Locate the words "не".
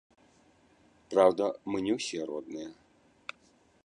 1.87-1.93